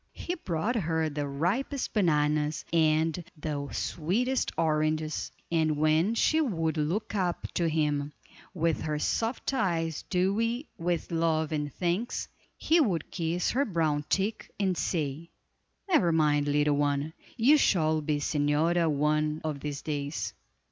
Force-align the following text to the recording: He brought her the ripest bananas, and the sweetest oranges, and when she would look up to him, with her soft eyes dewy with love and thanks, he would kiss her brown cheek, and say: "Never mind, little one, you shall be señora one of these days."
He 0.13 0.33
brought 0.33 0.73
her 0.75 1.09
the 1.11 1.27
ripest 1.27 1.93
bananas, 1.93 2.65
and 2.73 3.23
the 3.37 3.69
sweetest 3.71 4.51
oranges, 4.57 5.31
and 5.51 5.77
when 5.77 6.15
she 6.15 6.41
would 6.41 6.75
look 6.75 7.13
up 7.13 7.45
to 7.53 7.69
him, 7.69 8.11
with 8.51 8.81
her 8.81 8.97
soft 8.97 9.53
eyes 9.53 10.01
dewy 10.09 10.65
with 10.75 11.11
love 11.11 11.51
and 11.51 11.71
thanks, 11.71 12.27
he 12.57 12.79
would 12.81 13.11
kiss 13.11 13.51
her 13.51 13.63
brown 13.63 14.03
cheek, 14.09 14.49
and 14.59 14.75
say: 14.75 15.29
"Never 15.87 16.11
mind, 16.11 16.47
little 16.47 16.77
one, 16.77 17.13
you 17.37 17.57
shall 17.59 18.01
be 18.01 18.17
señora 18.17 18.89
one 18.89 19.39
of 19.43 19.59
these 19.59 19.83
days." 19.83 20.33